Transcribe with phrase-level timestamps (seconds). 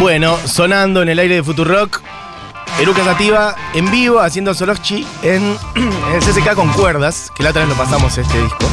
[0.00, 2.00] Bueno, sonando en el aire de Futurock,
[2.80, 7.62] Eruca Sativa en vivo haciendo Solochi en, en el CCK con cuerdas, que la otra
[7.62, 8.66] vez lo pasamos este disco.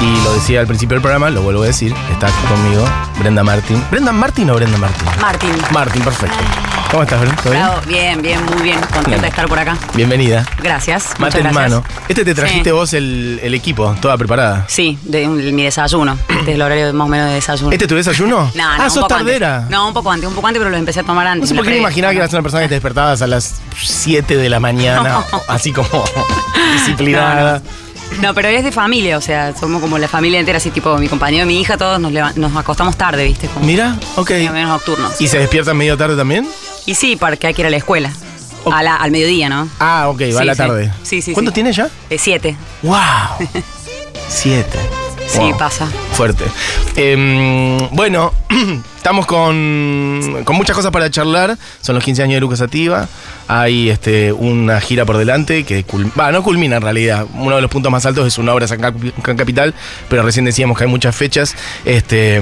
[0.00, 2.84] Y lo decía al principio del programa, lo vuelvo a decir, está aquí conmigo
[3.18, 3.82] Brenda Martín.
[3.90, 5.08] ¿Brenda Martín o Brenda Martín?
[5.20, 5.56] Martín.
[5.72, 6.36] Martín, perfecto.
[6.94, 7.42] ¿Cómo estás, Brenda?
[7.42, 7.64] ¿Todo bien?
[7.64, 8.80] Bravo, bien, bien, muy bien.
[8.92, 9.76] Contenta de estar por acá.
[9.94, 10.46] Bienvenida.
[10.62, 11.06] Gracias.
[11.18, 11.70] Mate muchas en gracias.
[11.72, 11.84] mano.
[12.08, 12.70] Este te trajiste Sí.
[12.70, 14.64] vos el, el equipo, toda preparada.
[14.68, 16.16] Sí, de un- mi desayuno.
[16.28, 17.72] Este es el horario más o menos de desayuno.
[17.72, 18.48] ¿Este es tu desayuno?
[18.54, 19.40] No, no, ah, un sos poco antes.
[19.40, 19.66] tardera.
[19.68, 21.40] No, un poco antes, un poco antes, pero lo empecé a tomar antes.
[21.40, 23.56] No sé por qué me imaginaba que eras una persona que te despertabas a las
[23.82, 25.40] 7 de la mañana, No.
[25.48, 25.88] así como
[26.74, 27.60] disciplinada.
[28.20, 31.08] No, pero es de familia, o sea, somos como la familia entera, así tipo mi
[31.08, 33.48] compañero, mi hija, todos nos, nos acostamos tarde, ¿viste?
[33.48, 34.30] Como Mira, ok.
[34.30, 35.20] menos nocturnos.
[35.20, 36.48] ¿Y se despiertan medio tarde también?
[36.86, 38.12] Y sí, porque hay que ir a la escuela.
[38.72, 39.68] A la- al mediodía, ¿no?
[39.78, 40.58] Ah, ok, va Sí, a la sí.
[40.58, 40.92] tarde.
[41.02, 41.54] Sí, sí, ¿Cuánto sí.
[41.54, 41.88] tiene ya?
[42.08, 42.56] Eh, siete.
[42.82, 42.98] ¡Wow!
[44.28, 44.78] Siete.
[45.34, 45.58] Sí, Wow.
[45.58, 45.86] pasa.
[46.12, 46.44] Fuerte.
[46.96, 48.32] Em, bueno,
[48.96, 51.58] estamos con, con muchas cosas para charlar.
[51.80, 53.08] Son los 15 años de Lucas Sativa.
[53.48, 57.26] Hay este, una gira por delante que cul- va, no culmina en realidad.
[57.34, 59.74] Uno de los puntos más altos es una obra en Capital,
[60.08, 61.56] pero recién decíamos que hay muchas fechas.
[61.84, 62.40] Este,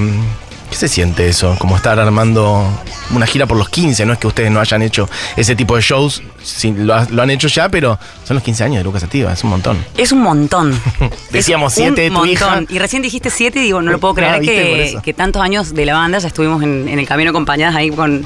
[0.72, 1.54] ¿Qué se siente eso?
[1.58, 2.66] Como estar armando
[3.14, 5.06] una gira por los 15, no es que ustedes no hayan hecho
[5.36, 8.64] ese tipo de shows, sí, lo, ha- lo han hecho ya, pero son los 15
[8.64, 9.84] años de Lucas Sativa, es un montón.
[9.98, 10.74] Es un montón.
[11.30, 12.30] Decíamos Es siete un de tu montón.
[12.30, 12.62] hija.
[12.74, 14.94] Y recién dijiste siete y digo, no lo puedo Ah, creer.
[14.94, 17.90] Por que, tantos años de la banda ya estuvimos en, en el camino acompañadas ahí
[17.90, 18.24] con,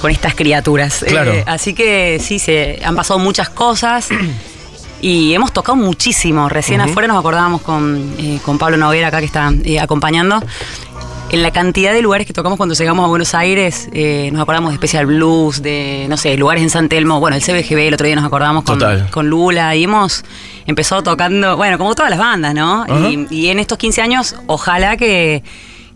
[0.00, 1.02] con estas criaturas.
[1.02, 1.34] Eh, Claro.
[1.44, 4.08] así que sí, se han pasado muchas cosas.
[4.98, 6.48] Y hemos tocado muchísimo.
[6.48, 10.42] Recién afuera nos acordábamos con, eh, con Pablo Noguera acá que está eh, acompañando.
[11.30, 14.70] En la cantidad de lugares que tocamos cuando llegamos a Buenos Aires, eh, nos acordamos
[14.70, 18.06] de Special Blues, de, no sé, lugares en San Telmo, bueno, el CBGB, el otro
[18.06, 18.64] día nos acordamos
[19.10, 20.24] con, Lula y hemos
[20.66, 22.86] empezado tocando, bueno, como todas las bandas, ¿no?
[23.10, 25.42] Y, y en estos 15 años, ojalá que,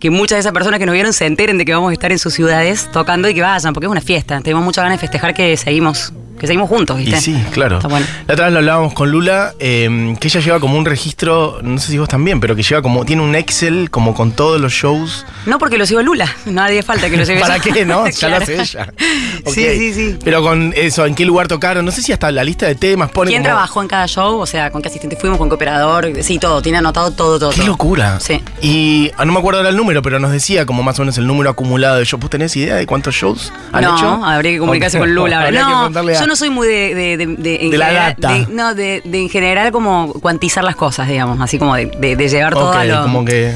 [0.00, 2.11] que muchas de esas personas que nos vieron se enteren de que vamos a estar
[2.11, 4.41] en sus ciudades tocando y que vayan, porque es una fiesta.
[4.41, 7.17] Tenemos muchas ganas de festejar que seguimos, que seguimos juntos, ¿viste?
[7.19, 7.77] Y sí, claro.
[7.77, 8.07] Está bueno.
[8.27, 11.78] La otra vez lo hablábamos con Lula, eh, que ella lleva como un registro, no
[11.78, 14.73] sé si vos también, pero que lleva como, tiene un Excel como con todos los
[14.73, 15.27] shows.
[15.47, 18.06] No porque lo sigo Lula, nadie falta que lo siga ¿Para qué, no?
[18.11, 18.37] Ya Claro.
[18.39, 18.93] lo hace ella.
[19.47, 20.19] Sí, sí, sí.
[20.25, 21.84] Pero con eso, ¿en qué lugar tocaron?
[21.84, 24.39] No sé si hasta la lista de temas pone ¿Quién como- trabajó en cada show?
[24.39, 27.50] O sea, con qué asistente fuimos, con qué operador, sí, todo, tiene anotado todo, todo.
[27.50, 27.67] ¡Qué todo.
[27.67, 28.19] locura!
[28.21, 28.43] Sí.
[28.62, 31.19] Y ah, no me acuerdo ahora el número, pero nos decía como más o menos
[31.19, 32.21] el número acumulado de shows.
[32.21, 34.25] ¿Vos tenés idea de cuántos shows han no, hecho?
[34.25, 35.37] habría que comunicarse con Lula.
[35.39, 35.50] ahora.
[35.50, 36.95] Que No, a- yo no soy muy de...
[36.95, 38.47] De, de, de- De la general- data.
[38.51, 41.87] no, de, de en general como cuantizar las cosas, digamos, así como de,
[42.17, 43.03] llevar todo Ok, a lo...
[43.03, 43.53] como que...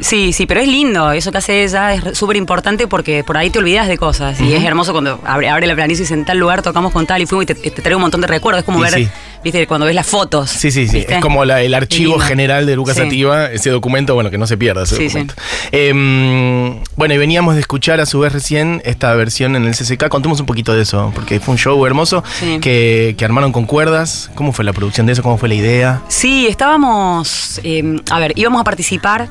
[0.00, 3.50] Sí, sí, pero es lindo, eso que hace ella es súper importante porque por ahí
[3.50, 6.38] te olvidas de cosas y es hermoso cuando abre, abre la planicie y en tal
[6.38, 8.64] lugar tocamos con tal y fuimos y te, te trae un montón de recuerdos, es
[8.64, 9.08] como Y ver, sí.
[9.42, 10.50] Viste, cuando ves las fotos.
[10.50, 10.98] Sí, sí, sí.
[10.98, 11.14] ¿viste?
[11.16, 13.02] Es como la- el archivo general de Lucas Sí.
[13.02, 15.34] Sativa, ese documento, bueno, que no se pierda ese Sí, documento.
[15.72, 20.08] Em, bueno, y veníamos de escuchar a su vez recién esta versión en el CCK.
[20.08, 22.22] Contemos un poquito de eso, porque fue un show hermoso
[22.60, 24.30] que, que armaron con cuerdas.
[24.34, 25.22] ¿Cómo fue la producción de eso?
[25.22, 26.02] ¿Cómo fue la idea?
[26.08, 29.28] Sí, estábamos, eh, a ver, íbamos a participar.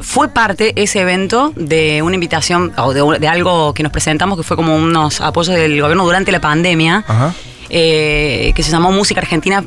[0.00, 4.42] Fue parte ese evento de una invitación o de, de algo que nos presentamos que
[4.42, 7.32] fue como unos apoyos del gobierno durante la pandemia, Ajá.
[7.72, 9.64] Eh, que se llamó Música Argentina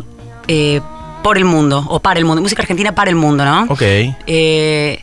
[0.48, 0.80] eh,
[1.24, 3.64] por el mundo o para el mundo, Música Argentina para el mundo, ¿no?
[3.70, 3.82] Ok.
[4.28, 5.02] Eh,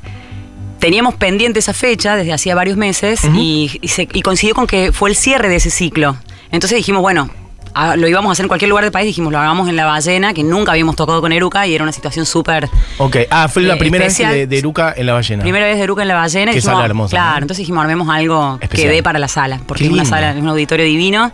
[0.79, 4.93] teníamos pendiente esa fecha desde hacía varios meses y, y se- y coincidió con que
[4.93, 6.17] fue el cierre de ese ciclo.
[6.51, 7.29] Entonces dijimos, bueno,
[7.75, 9.87] a- lo íbamos a hacer en cualquier lugar del país, dijimos, lo hagamos en La
[9.87, 12.69] Ballena, que nunca habíamos tocado con Eruca y era una situación súper...
[12.99, 13.17] Ok.
[13.31, 14.31] Ah, fue la Eh, primera especial.
[14.33, 15.43] vez de, de Eruca en la ballena.
[15.43, 16.51] Primera vez de Eruca en La Ballena.
[16.53, 17.37] Qué dijimos, sala hermosa, Claro, ¿no?
[17.39, 18.89] entonces dijimos, armemos algo Especial.
[18.91, 20.17] que dé para la sala, porque Qué es una lindo.
[20.17, 21.33] sala, es un auditorio divino.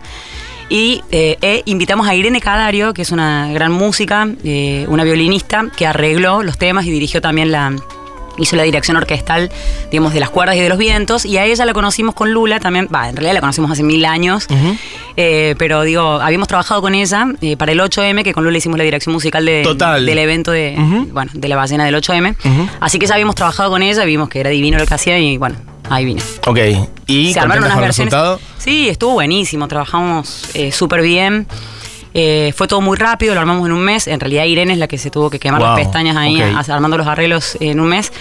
[0.69, 5.65] Y eh, e invitamos a Irene Cadario, que es una gran música, eh, una violinista,
[5.75, 7.73] que arregló los temas y dirigió también la.
[8.37, 9.51] hizo la dirección orquestal,
[9.91, 11.25] digamos, de las cuerdas y de los vientos.
[11.25, 12.87] Y a ella la conocimos con Lula también.
[12.93, 14.47] Va, en realidad la conocimos hace mil años.
[15.17, 18.77] Eh, pero digo, habíamos trabajado con ella eh, para el 8M, que con Lula hicimos
[18.77, 20.05] la dirección musical de- Total.
[20.05, 20.75] del evento de,
[21.11, 22.35] bueno, de la ballena del 8M.
[22.45, 22.69] Ujú.
[22.79, 25.35] Así que ya habíamos trabajado con ella, vimos que era divino lo que hacía y
[25.37, 25.57] bueno,
[25.89, 26.21] ahí vine.
[26.47, 26.59] Ok.
[27.07, 28.13] ¿Y Se armaron unas con versiones.
[28.13, 28.39] resultado?
[28.57, 31.47] Sí, estuvo buenísimo, trabajamos eh, súper bien.
[32.13, 34.07] Eh, fue todo muy rápido, lo armamos en un mes.
[34.07, 36.59] En realidad Irene es la que se tuvo que quemar Wow, las pestañas ahí, a-
[36.59, 38.11] armando los arreglos en un mes.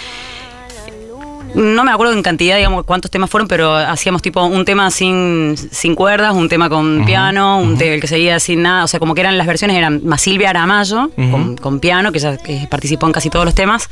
[1.55, 5.56] No me acuerdo en cantidad, digamos, cuántos temas fueron, pero hacíamos tipo un tema sin,
[5.56, 8.85] sin cuerdas, un tema con piano, un te- el que seguía sin nada.
[8.85, 12.19] O sea, como que eran las versiones, eran más Silvia Aramayo, con, con piano, que
[12.19, 13.88] ya que participó en casi todos los temas.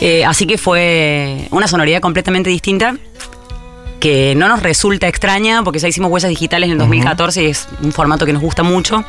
[0.00, 2.96] Eh, así que fue una sonoridad completamente distinta
[4.00, 7.68] que no nos resulta extraña porque ya hicimos huellas digitales en el 2014 y es
[7.82, 9.04] un formato que nos gusta mucho.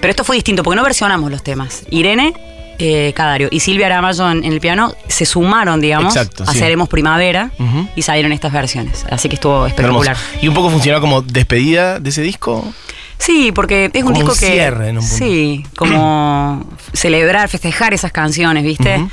[0.00, 1.84] Pero esto fue distinto porque no versionamos los temas.
[1.90, 2.34] Irene
[2.78, 6.58] eh, Cadario y Silvia Aramayo en, en el piano se sumaron, digamos, Exacto, a sí.
[6.58, 7.50] Seremos Primavera
[7.94, 9.04] y salieron estas versiones.
[9.10, 9.68] Así que estuvo Hermoso.
[9.68, 10.16] espectacular.
[10.40, 12.72] Y un poco funcionó como despedida de ese disco.
[13.18, 14.46] Sí, porque es un disco un que.
[14.46, 15.24] cierre en un punto.
[15.24, 16.64] Sí, como
[16.94, 19.06] celebrar, festejar esas canciones, ¿viste?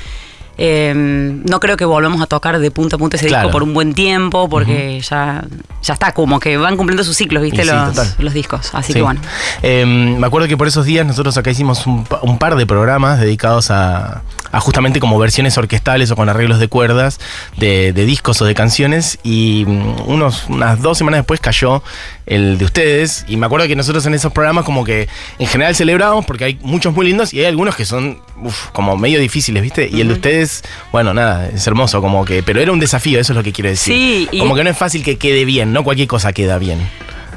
[0.58, 3.44] Eh, no creo que volvamos a tocar de punta a punta ese Claro.
[3.48, 5.44] disco por un buen tiempo, porque ya,
[5.82, 7.62] ya está, como que van cumpliendo sus ciclos, ¿viste?
[7.64, 8.70] Sí, los, los discos.
[8.74, 8.98] Así Sí.
[8.98, 9.20] que bueno.
[9.62, 12.66] Eh, me acuerdo que por esos días nosotros acá hicimos un, pa- un par de
[12.66, 17.20] programas dedicados a, a justamente como versiones orquestales o con arreglos de cuerdas
[17.56, 21.82] de, de discos o de canciones y mm, unos, unas dos semanas después cayó
[22.28, 25.08] el de ustedes y me acuerdo que nosotros en esos programas como que
[25.38, 28.96] en general celebramos porque hay muchos muy lindos y hay algunos que son uf, como
[28.96, 29.88] medio difíciles, ¿viste?
[29.90, 33.32] Y el de ustedes, bueno, nada, es hermoso como que, pero era un desafío, eso
[33.32, 33.94] es lo que quiero decir.
[33.94, 36.78] Sí, y- como que no es fácil que quede bien, no cualquier cosa queda bien.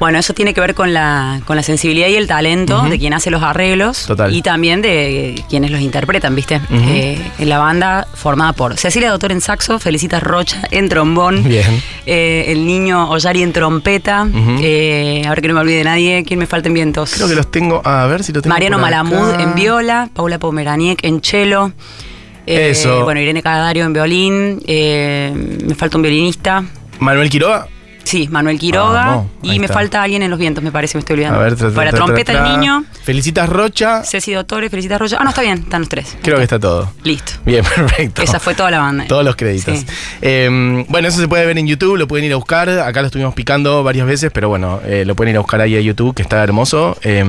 [0.02, 3.14] Bueno, eso tiene que ver con la, con la sensibilidad y el talento de quien
[3.14, 4.34] hace los arreglos Total.
[4.34, 6.60] y también de quienes los interpretan, ¿viste?
[6.72, 11.80] Eh, en la banda formada por Cecilia Doctor en saxo, Felicitas Rocha en trombón, Bien.
[12.04, 14.56] eh, el niño Ollari en trompeta, Ujú.
[14.60, 17.12] eh, ahora que no me olvide de nadie, ¿quién me falta en vientos?
[17.14, 18.78] Creo que los tengo, a ver si lo tengo Mariano.
[18.80, 21.70] Malamud en viola, Paula Pomeraniec en cello.
[22.44, 23.04] eh, Eso.
[23.04, 25.32] Bueno, Irene Cadario en violín, eh,
[25.64, 26.64] me falta un violinista.
[26.98, 27.68] Manuel Quiroga.
[28.04, 29.24] Sí, Manuel Quiroga.
[29.42, 29.74] Y me está.
[29.74, 31.40] falta alguien en los vientos, me parece, me estoy olvidando.
[31.40, 34.04] A ver, tra, tra, Para tra, trompeta el niño, Felicitas Rocha.
[34.04, 35.16] Ceci Dottore, Felicitas Rocha.
[35.20, 36.16] Ah, no, está bien, están los tres.
[36.22, 36.92] Creo que está todo.
[37.04, 37.32] Listo.
[37.44, 38.22] Bien, perfecto.
[38.22, 39.04] Esa fue toda la banda.
[39.08, 39.78] Todos los créditos.
[39.78, 39.86] Sí.
[40.20, 42.68] Eh, bueno, eso se puede ver en YouTube, lo pueden ir a buscar.
[42.68, 45.76] Acá lo estuvimos picando varias veces, pero bueno, eh, lo pueden ir a buscar ahí
[45.76, 46.96] a YouTube, que está hermoso.
[47.02, 47.24] Eh,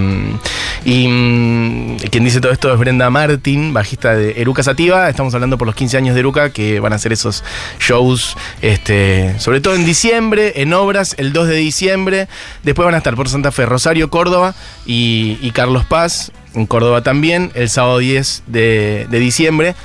[0.86, 5.10] y mm, quien dice todo esto es Brenda Martin, bajista de Eruca Sativa.
[5.10, 7.44] Estamos hablando por los 15 años de Eruca, que van a hacer esos
[7.80, 12.28] shows, este, sobre todo en diciembre, en obras, el 2 de diciembre.
[12.64, 14.56] Después van a estar por Santa Fe, Rosario, Córdoba
[14.86, 19.76] y, Carlos Paz, en Córdoba también, el sábado 10 de, de diciembre.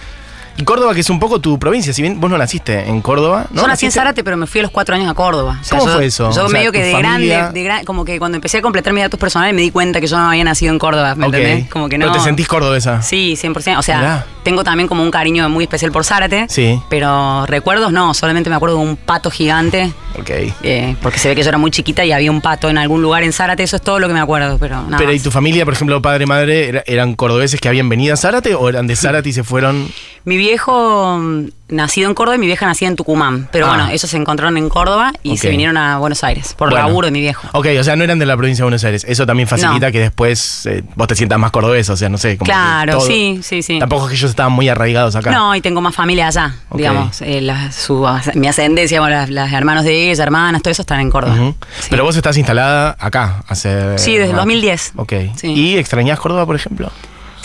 [0.64, 3.62] Córdoba, que es un poco tu provincia, si bien vos no naciste en Córdoba, ¿no?
[3.62, 3.92] Yo nací en.
[3.92, 5.60] Zárate, pero me fui a los cuatro años a Córdoba.
[5.64, 6.24] O ¿Cómo yo- fue eso?
[6.32, 8.62] Yo O sea, medio que de familia- grande, de gran- como que cuando empecé a
[8.62, 11.26] completar mis datos personales me di cuenta que yo no había nacido en Córdoba, ¿me
[11.26, 11.68] entendés?
[11.68, 12.06] Como que no.
[12.06, 13.02] Pero te sentís cordobesa.
[13.02, 13.78] Sí, 100%.
[13.78, 14.26] O sea, Mirá.
[14.42, 16.46] tengo también como un cariño muy especial por Zárate.
[16.48, 16.80] Sí.
[16.90, 19.92] Pero recuerdos no, solamente me acuerdo de un pato gigante.
[20.18, 20.30] Ok.
[20.64, 23.00] eh, porque se ve que yo era muy chiquita y había un pato en algún
[23.02, 25.30] lugar en Zárate, eso es todo lo que me acuerdo, pero nada Pero ¿y tu
[25.30, 28.88] familia, por ejemplo, padre, madre, era- eran cordobeses que habían venido a Zárate o eran
[28.88, 29.88] de Zárate y se fueron?
[30.24, 33.48] Mi viejo mm, nacido en Córdoba y mi vieja nacida en Tucumán.
[33.52, 33.68] Pero Ah.
[33.68, 36.86] bueno, ellos se encontraron en Córdoba y se vinieron a Buenos Aires por Bueno.
[36.86, 37.46] laburo de mi viejo.
[37.52, 39.04] Ok, o sea, no eran de la provincia de Buenos Aires.
[39.08, 39.92] Eso también facilita No.
[39.92, 42.38] que después eh, vos te sientas más cordobés, o sea, no sé.
[42.38, 43.78] Como Claro, sí, sí, sí.
[43.78, 45.30] Tampoco es que ellos estaban muy arraigados acá.
[45.30, 47.20] No, y tengo más familia allá, digamos.
[47.22, 51.00] eh, la- su- mi ascendencia, bueno, las, las hermanos de ella, hermanas, todo eso están
[51.00, 51.36] en Córdoba.
[51.80, 51.86] Sí.
[51.90, 53.98] Pero vos estás instalada acá hace.
[53.98, 54.36] Sí, desde el rato.
[54.42, 54.92] 2010.
[54.96, 55.12] Ok.
[55.36, 55.48] Sí.
[55.52, 56.90] ¿Y extrañás Córdoba, por ejemplo?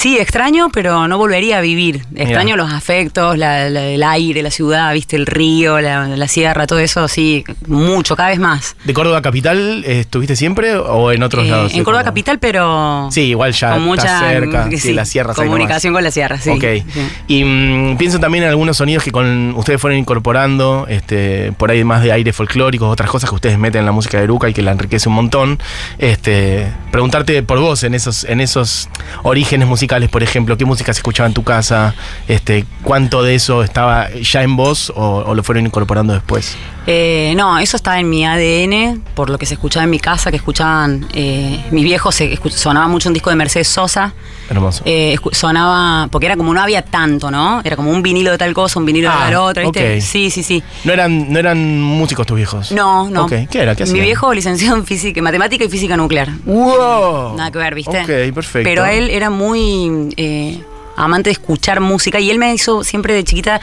[0.03, 2.01] Sí, extraño, pero no volvería a vivir.
[2.13, 2.57] Extraño Mirá.
[2.65, 6.79] los afectos, la- la- el aire, la ciudad, viste, el río, la, la sierra, todo
[6.79, 8.75] eso, sí, mucho, cada vez más.
[8.83, 11.73] ¿De Córdoba capital eh, estuviste siempre o en otros Eh, lados?
[11.73, 15.45] en Córdoba capital, pero Sí, igual ya con está cerca, sí, sí, las sierras ahí
[15.45, 16.49] comunicación con la sierra, sí.
[16.49, 16.63] ok.
[16.93, 17.07] sí.
[17.29, 21.85] Y mm, pienso también en algunos sonidos que con ustedes fueron incorporando, este, por ahí
[21.85, 24.53] más de aire folclórico, otras cosas que ustedes meten en la música de Eruca y
[24.53, 25.59] que la enriquece un montón.
[25.97, 28.89] Este, preguntarte por vos en esos, en esos
[29.23, 31.95] orígenes musicales, por ejemplo, qué música se escuchaba en tu casa,
[32.27, 36.55] este, cuánto de eso estaba ya en vos o, o lo fueron incorporando después.
[36.85, 40.31] Eh, no, eso está en mi ADN, por lo que se escuchaba en mi casa,
[40.31, 44.13] que escuchaban, eh, mis viejos se sonaba mucho un disco de Mercedes Sosa,
[44.49, 44.83] Hermoso.
[44.85, 47.61] eh, sonaba, porque era como no había tanto, ¿no?
[47.63, 50.01] Era como un vinilo de tal cosa, un vinilo Ah, de tal otra, ¿viste?
[50.01, 50.61] Sí, sí, sí.
[50.83, 52.71] no eran, no eran músicos tus viejos.
[52.73, 53.27] No, no.
[53.27, 53.75] ¿qué era?
[53.75, 54.05] ¿Qué Mi hacían?
[54.05, 56.29] viejo licenciado en física, matemática y física nuclear.
[56.45, 57.37] ¡Wow!
[57.37, 58.01] Nada que ver, ¿viste?
[58.01, 58.69] Ok, perfecto.
[58.69, 60.61] Pero él era muy eh,
[60.97, 63.61] amante de escuchar música y él me hizo siempre de chiquita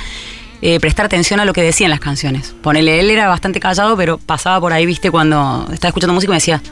[0.62, 2.54] eh, prestar atención a lo que decían las canciones.
[2.62, 5.10] Ponele, él era bastante callado, pero pasaba por ahí, ¿viste?
[5.10, 6.62] Cuando estaba escuchando música y me decía,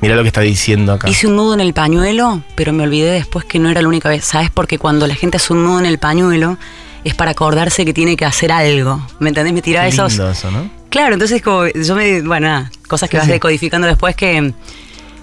[0.00, 1.08] Mira lo que está diciendo acá.
[1.10, 4.08] hice un nudo en el pañuelo, pero me olvidé después que no era la única
[4.08, 4.24] vez.
[4.24, 4.48] ¿Sabes?
[4.50, 6.56] Porque cuando la gente hace un nudo en el pañuelo
[7.04, 9.04] es para acordarse que tiene que hacer algo.
[9.18, 9.52] ¿Me entendés?
[9.54, 10.12] Me tiraba Qué esos...
[10.12, 10.70] lindo eso, ¿no?
[10.88, 13.32] Claro, entonces como yo me, bueno, nada, cosas que Sí, vas sí.
[13.32, 14.54] decodificando después que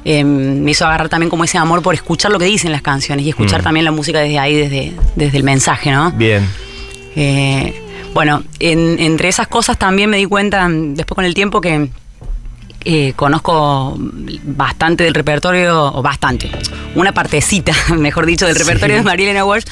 [0.04, 3.26] eh, me hizo agarrar también como ese amor por escuchar lo que dicen las canciones
[3.26, 3.64] y escuchar Mm.
[3.64, 6.12] también la música desde ahí, desde, desde el mensaje, ¿no?
[6.12, 6.48] Bien.
[7.16, 7.82] Eh,
[8.16, 11.90] bueno, en- entre esas cosas también me di cuenta después con el tiempo que
[12.86, 13.96] eh, conozco
[14.44, 16.50] bastante del repertorio, o bastante,
[16.96, 18.62] una partecita, mejor dicho, del Sí.
[18.64, 19.66] repertorio de Marilena Walsh,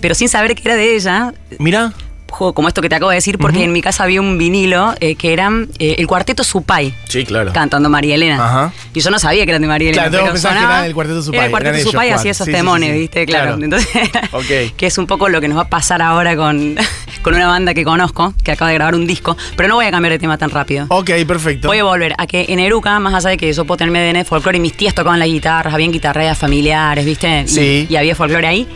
[0.00, 1.92] pero sin saber que era de ella, Mira.
[2.36, 4.94] Juego como esto que te acabo de decir, porque en mi casa había un vinilo
[5.00, 6.94] eh, que eran eh, el cuarteto Supay.
[7.08, 7.52] Sí, claro.
[7.52, 8.44] Cantando María Elena.
[8.44, 8.72] Ajá.
[8.94, 10.08] Y yo no sabía que eran de María Elena.
[10.08, 12.30] Claro, pero pensado que sonaba- era el Cuarteto Supay, Era el cuarteto eran Supay, hacía
[12.30, 13.00] esos Sí, sí, temones, sí, sí.
[13.00, 13.26] ¿viste?
[13.26, 13.56] Claro.
[13.56, 13.64] Claro.
[13.64, 14.76] Entonces, Ok.
[14.76, 16.76] que es un poco lo que nos va a pasar ahora con,
[17.22, 19.36] con una banda que conozco, que acaba de grabar un disco.
[19.56, 20.86] Pero no voy a cambiar de tema tan rápido.
[20.90, 21.68] Ok, perfecto.
[21.68, 23.98] Voy a volver a que en Eruca, más allá de que yo puedo tener mi
[23.98, 27.42] ADN de folclore y mis tías tocaban las guitarras, habían guitarreas familiares, ¿viste?
[27.42, 27.86] Y- Sí.
[27.88, 28.68] Y, había folclore ahí.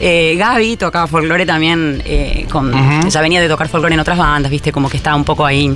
[0.00, 2.72] Eh, Gaby tocaba folclore también, eh, con,
[3.08, 4.72] ya venía de tocar folclore en otras bandas, ¿viste?
[4.72, 5.74] Como que estaba un poco ahí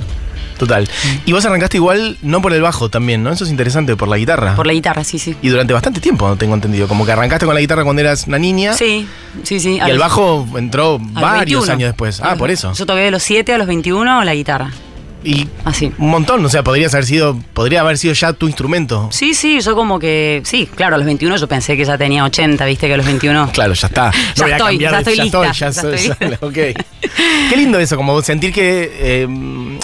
[0.57, 0.87] Total.
[1.25, 3.31] Y vos arrancaste igual, no por el bajo también, ¿no?
[3.31, 4.55] Eso es interesante, por la guitarra.
[4.55, 5.35] por la guitarra, sí, sí.
[5.41, 6.87] Y durante bastante tiempo, tengo entendido.
[6.87, 8.73] Como que arrancaste con la guitarra cuando eras una niña.
[8.73, 9.07] Sí,
[9.43, 9.79] sí, sí.
[9.85, 11.71] Y el bajo entró varios 21.
[11.73, 12.21] años después.
[12.23, 12.73] Ah, por eso.
[12.73, 14.71] Yo toqué de los 7 a los 21 la guitarra.
[15.23, 15.91] Y Así.
[15.97, 19.07] un montón, o sea, podrías haber sido, podría haber sido ya tu instrumento.
[19.11, 22.23] Sí, sí, yo como que, sí, claro, a los 21 yo pensé que ya tenía
[22.25, 23.49] 80, viste que a los 21.
[23.53, 24.11] Claro, ya está.
[24.11, 26.73] No Ya voy a estoy, cambiar ya estoy lista, ya ya soy- estoy.
[26.73, 26.83] ya-.
[27.49, 29.27] Qué lindo eso, como sentir que eh,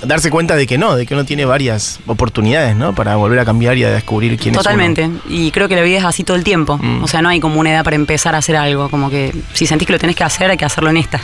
[0.06, 2.96] darse cuenta de que no, de que uno tiene varias oportunidades, ¿no?
[2.96, 5.04] Para volver a cambiar y a descubrir quién Totalmente.
[5.04, 5.20] es uno.
[5.30, 6.78] Y creo que la vida es así todo el tiempo.
[6.82, 7.04] Mm.
[7.04, 8.90] O sea, no hay como una edad para empezar a hacer algo.
[8.90, 11.20] Como que si sentís que lo tenés que hacer, hay que hacerlo en esta.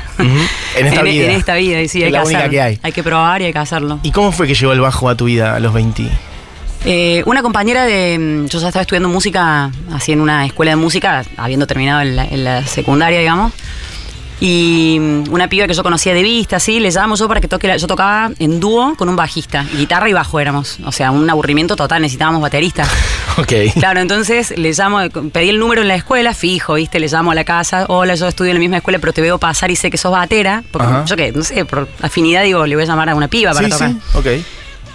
[0.77, 1.25] En esta vida.
[1.25, 2.79] En esta vida, y sí, Es hay la que única que hay.
[2.83, 3.99] Hay que probar y hay que hacerlo.
[4.05, 6.07] ¿Y cómo fue que llegó el bajo a tu vida a los 20?
[6.85, 8.19] Eh, una compañera de.
[8.19, 12.15] mm, Yo ya estaba estudiando música, así en una escuela de música, habiendo terminado en
[12.15, 13.51] la, en la secundaria, digamos.
[14.39, 17.47] Y mm, una piba que yo conocía de vista, así, le llamamos yo para que
[17.47, 17.67] toque.
[17.67, 19.65] la- yo tocaba en dúo con un bajista.
[19.75, 20.77] Guitarra y bajo éramos.
[20.85, 22.85] O sea, un aburrimiento total, necesitábamos baterista.
[23.37, 23.51] Ok.
[23.77, 24.99] Claro, entonces le llamo,
[25.33, 27.01] pedí el número en la escuela, fijo, ¿viste?
[27.01, 29.37] Le llamo a la casa, hola, yo estudio en la misma escuela, pero te veo
[29.37, 30.63] pasar y sé que sos batera.
[30.71, 31.03] Porque Ajá.
[31.05, 33.65] yo qué, no sé, por afinidad digo, le voy a llamar a una piba para
[33.65, 33.89] Sí, tocar.
[33.91, 34.27] sí, ok.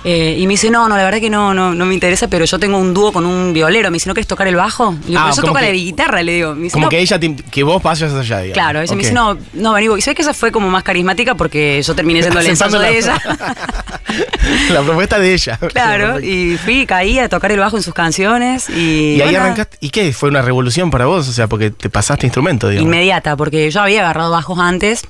[0.02, 2.46] Eh, y me dice, no, no, la verdad que no, no, no me interesa, pero
[2.46, 3.90] yo tengo un dúo con un violero.
[3.90, 4.94] Me dice, ¿no quieres tocar el bajo?
[5.06, 6.54] Y yo, Ah, yo toco la guitarra, le digo.
[6.54, 6.88] Me dice, Como no.
[6.90, 8.54] que ella, te- que vos pasas allá, digamos.
[8.54, 9.88] Claro, ella me dice, no, no, vení.
[9.98, 12.96] Y sabes que esa fue como más carismática porque yo terminé siendo el ensayo de
[12.98, 13.18] ella.
[14.72, 15.58] la propuesta de ella.
[15.72, 18.70] claro, y fui, caí a tocar el bajo en sus canciones.
[18.70, 19.76] Y, Y ahí bueno, arrancaste.
[19.80, 20.12] ¿Y qué?
[20.14, 21.28] ¿Fue una revolución para vos?
[21.28, 22.86] O sea, porque te pasaste instrumento, digamos.
[22.86, 25.02] Inmediata, porque yo había agarrado bajos antes,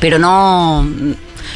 [0.00, 0.84] pero no,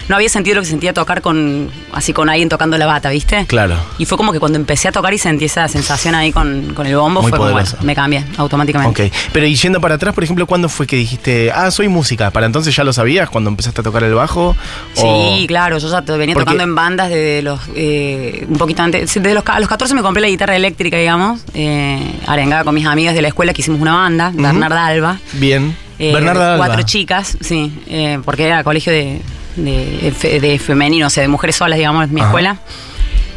[0.09, 3.47] no había sentido lo que sentía tocar con así con alguien tocando la bata, ¿viste?
[3.47, 3.77] Claro.
[3.99, 6.87] Y fue como que cuando empecé a tocar y sentí esa sensación ahí con, con
[6.87, 7.77] el bombo, Muy fue como, poderoso.
[7.77, 9.07] bueno, me cambié automáticamente.
[9.07, 9.13] Ok.
[9.33, 12.31] Pero y yendo para atrás, por ejemplo, ¿cuándo fue que dijiste, ah, soy música?
[12.31, 14.57] ¿Para entonces ya lo sabías cuando empezaste a tocar el bajo?
[14.97, 18.83] O- Sí, claro, yo ya venía Porque- tocando en bandas desde los, eh, un poquito
[18.83, 22.75] antes, desde los, a los 14 me compré la guitarra eléctrica, digamos, eh, arengada con
[22.75, 25.19] mis amigas de la escuela que hicimos una banda, Bernarda Alba.
[25.35, 25.77] Bien.
[25.99, 26.67] Eh, Bernarda Alba.
[26.67, 29.21] Cuatro chicas, sí, eh, porque era colegio de,
[29.57, 32.31] de, de femenino, o sea, de mujeres solas, digamos, mi Ajá.
[32.31, 32.57] escuela.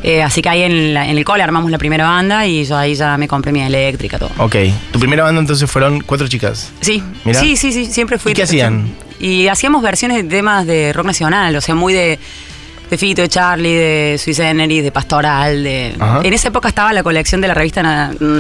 [0.04, 2.78] Eh, así que ahí en, la- en el cole armamos la primera banda y yo
[2.78, 4.30] ahí ya me compré mi eléctrica, todo.
[4.38, 4.56] Ok.
[4.92, 6.72] Tu primera banda entonces fueron cuatro chicas.
[6.82, 7.40] Sí, Mirá.
[7.40, 8.32] sí, sí, sí, siempre fui.
[8.32, 8.90] ¿Y qué hacían?
[9.20, 12.20] Y hacíamos versiones de temas de rock nacional, o sea, muy de,
[12.92, 15.96] de Fito, de Charlie, de Swiss Energy, de Pastoral, de...
[16.00, 16.22] Ajá.
[16.24, 18.38] En esa época estaba la colección de la revista, na- mm,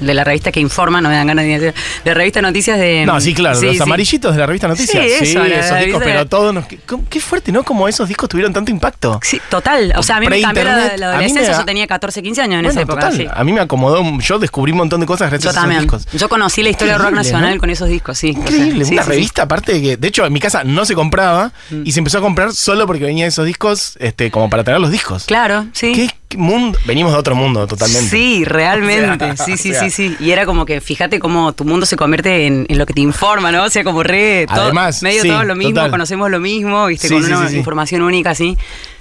[0.00, 1.74] de la revista que informa, no me dan ganas de decir,
[2.04, 3.04] de revista Noticias de...
[3.06, 5.04] No, sí, claro, los amarillitos de la revista Noticias.
[5.18, 6.64] Sí, eso, la- esos la discos, pero todos nos.
[6.66, 7.62] Qué, fuerte, ¿no?
[7.64, 9.18] Como esos discos tuvieron tanto impacto.
[9.22, 9.92] Sí, total.
[9.96, 12.54] O sea, a mí me cambió la, la adolescencia, da- yo tenía 14, 15 años
[12.54, 13.10] en Bueno, esa época.
[13.10, 13.32] total.
[13.34, 14.02] A mí me acomodó.
[14.20, 15.82] Yo descubrí un montón de cosas gracias Yo a esos también.
[15.82, 16.06] discos.
[16.12, 17.60] Yo conocí la historia del rock Increíble, nacional ¿no?
[17.60, 18.30] con esos discos, sí.
[18.30, 21.52] O sea, Increíble, una revista aparte que, de hecho, en mi casa no se compraba
[21.84, 24.90] y se empezó a comprar solo porque venían esos discos, este, como para tener los
[24.90, 25.24] discos.
[25.24, 25.92] Claro, sí.
[25.94, 26.78] ¿Qué mundo?
[26.86, 28.08] Venimos de otro mundo totalmente.
[28.10, 29.24] Sí, realmente.
[29.32, 29.82] O sea, sí, sí, o sea.
[29.82, 30.16] sí, sí.
[30.20, 33.00] Y era como que, fíjate cómo tu mundo se convierte en, en lo que te
[33.00, 33.64] informa, ¿no?
[33.64, 34.46] O sea, como re.
[34.48, 35.90] todo- Además, medio sí, todo lo mismo, total.
[35.90, 37.08] conocemos lo mismo, ¿viste?
[37.08, 37.58] Sí, con sí, una sí, sí.
[37.58, 38.56] información única, sí.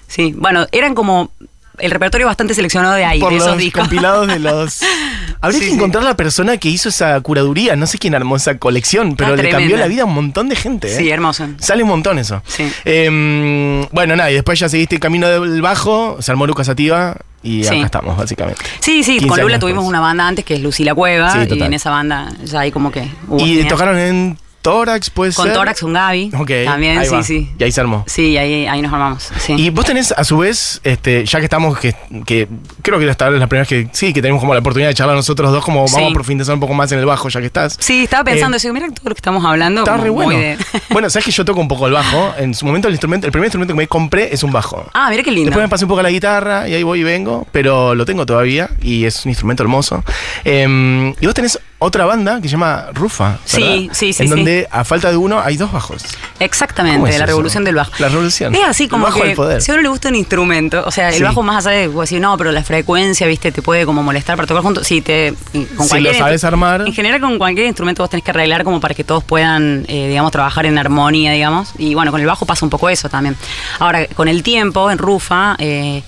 [0.07, 0.33] Sí.
[0.37, 1.31] Bueno, eran como.
[1.79, 3.81] El repertorio bastante seleccionado de ahí, Por de esos discos.
[3.81, 4.79] compilados de los.
[5.41, 5.75] Habría Sí, que sí.
[5.75, 7.75] encontrar la persona que hizo esa curaduría.
[7.75, 10.49] No sé quién armó esa colección, pero Ah, le cambió la vida a un montón
[10.49, 10.87] de gente.
[10.91, 10.97] ¿eh?
[10.97, 11.47] Sí, hermoso.
[11.59, 12.41] Sale un montón eso.
[12.47, 12.71] Sí.
[12.85, 17.15] Eh, bueno, nada, y después ya seguiste el camino del bajo, se armó Lucas Sativa
[17.43, 17.75] y Sí.
[17.77, 18.61] acá estamos, básicamente.
[18.79, 21.31] Sí, sí, 15 con Lula tuvimos una banda antes que es Lucila Cueva.
[21.31, 23.07] Sí, y en esa banda ya ahí como que.
[23.27, 23.67] hubo y genial.
[23.67, 25.53] tocaron en Tórax, puede Con ser.
[25.53, 26.31] Tórax, con Gaby.
[26.35, 27.23] Ok, También, ahí sí, va.
[27.23, 27.51] sí.
[27.59, 28.03] Y ahí se armó.
[28.07, 29.29] Sí, ahí, ahí nos armamos.
[29.37, 29.53] Sí.
[29.53, 31.95] Y vos tenés, a su vez, este, ya que estamos, que,
[32.25, 32.47] que
[32.81, 34.95] creo que esta es la primera vez que sí, que tenemos como la oportunidad de
[34.95, 36.03] charlar nosotros dos, como vamos Sí.
[36.03, 37.77] a profundizar un poco más en el bajo, ya que estás.
[37.79, 39.81] Sí, estaba pensando, Eh, digo, mira todo lo que estamos hablando.
[39.81, 40.39] Está re muy bueno.
[40.41, 40.57] de-
[40.89, 42.33] bueno, sabes que yo toco un poco el bajo.
[42.39, 44.83] En su momento el instrumento, el primer instrumento que me compré es un bajo.
[44.93, 45.49] ah, mira qué lindo.
[45.51, 48.03] Después me pasé un poco a la guitarra y ahí voy y vengo, pero lo
[48.05, 50.03] tengo todavía y es un instrumento hermoso.
[50.43, 53.37] Eh, y vos tenés otra banda que se llama Rufa.
[53.45, 53.75] Sí, ¿verdad?
[53.93, 54.35] sí, sí, En sí.
[54.35, 56.03] donde a falta de uno hay dos bajos.
[56.03, 57.25] ¿Cómo Exactamente, es la eso?
[57.27, 57.91] revolución del bajo.
[57.99, 58.55] La revolución.
[58.55, 59.61] Es así como El bajo que del poder.
[59.61, 61.23] si a uno le gusta un instrumento, o sea, el Sí.
[61.23, 64.47] bajo más allá de decir, no, pero la frecuencia, viste, te puede como molestar para
[64.47, 64.87] tocar juntos.
[64.87, 65.33] Sí, te
[65.77, 66.81] con Si lo sabes armar.
[66.87, 70.07] En general con cualquier instrumento vos tenés que arreglar como para que todos puedan, eh,
[70.07, 71.73] digamos, trabajar en armonía, digamos.
[71.77, 73.35] Y bueno, con el bajo pasa un poco eso también.
[73.79, 76.03] Ahora, con el tiempo, en Rufa, eh,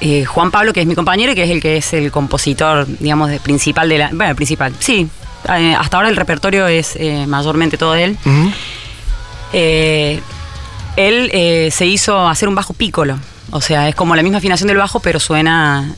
[0.00, 2.86] eh, Juan Pablo, que es mi compañero y que es el que es el compositor,
[2.86, 4.10] digamos, principal de la.
[4.12, 5.08] Bueno, principal, sí.
[5.48, 8.18] Eh, hasta ahora el repertorio es eh, mayormente todo de él.
[10.96, 13.18] Él se hizo hacer un bajo pícolo.
[13.50, 15.94] O sea, es como la misma afinación del bajo, pero suena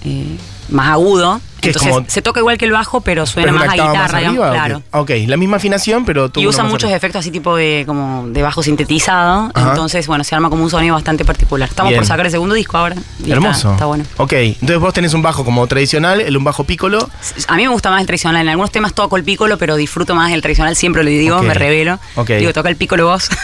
[0.68, 1.40] más agudo.
[1.60, 3.92] Que Entonces como- se toca igual que el bajo, pero suena Pero más a guitarra,
[3.92, 4.82] más digamos, arriba, claro.
[4.92, 5.22] ¿o qué?
[5.22, 8.42] ok, la misma afinación, pero tú Y usa muchos efectos así tipo de como de
[8.42, 9.50] bajo sintetizado.
[9.54, 9.68] Ajá.
[9.70, 11.68] Entonces, bueno, se arma como un sonido bastante particular.
[11.68, 12.00] Estamos Bien.
[12.00, 12.96] por sacar el segundo disco ahora.
[13.24, 13.72] y Hermoso.
[13.72, 14.04] Está, bueno.
[14.16, 17.08] Ok, entonces vos tenés un bajo como tradicional, el un bajo pícolo.
[17.48, 18.40] A mí me gusta más el tradicional.
[18.42, 20.76] En algunos temas toco el pícolo, pero disfruto más el tradicional.
[20.76, 21.98] Siempre lo digo, me revelo.
[22.16, 22.30] Ok.
[22.30, 23.28] Digo, toca el pícolo vos.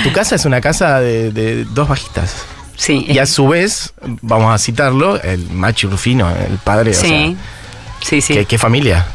[0.00, 2.34] Y tu casa es una casa de, de dos bajistas.
[2.76, 3.04] Sí.
[3.08, 6.90] Y a su vez, vamos a citarlo, el Machi Rufino, el padre.
[6.90, 7.08] o sí.
[7.08, 7.34] sea,
[8.00, 8.34] sí, sí.
[8.34, 9.06] ¿qué, qué familia.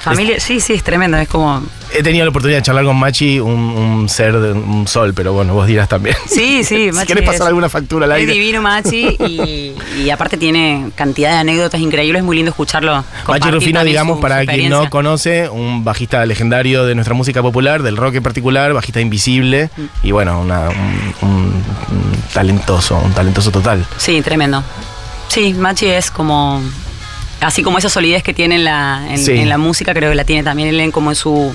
[0.00, 1.16] Familia, sí, sí, es tremendo.
[1.16, 1.62] Es como.
[1.96, 5.32] He tenido la oportunidad de charlar con Machi, un, un ser, de un sol, pero
[5.32, 6.16] bueno, vos dirás también.
[6.26, 8.32] Sí, sí, si Machi querés pasar es- alguna factura al Es aire.
[8.32, 13.04] divino Machi y, y aparte tiene cantidad de anécdotas increíbles, es muy lindo escucharlo.
[13.28, 17.42] Machi Rufino, digamos, su- para su quien no conoce, un bajista legendario de nuestra música
[17.42, 19.82] popular, del rock en particular, bajista invisible Mm.
[20.02, 23.86] y bueno, una- un, un- un talentoso, un talentoso total.
[23.98, 24.64] Sí, tremendo.
[25.28, 26.60] Sí, Machi es como.
[27.44, 29.32] Así como esa solidez que tiene en la, en, Sí.
[29.32, 31.54] en la música, creo que la tiene también él en como en su.